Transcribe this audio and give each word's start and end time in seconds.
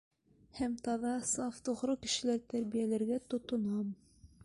Һәм 0.59 0.73
таҙа, 0.87 1.11
саф, 1.33 1.61
тоғро 1.69 1.99
кешеләр 2.07 2.43
тәрбиәләргә 2.55 3.25
тотонам! 3.35 3.95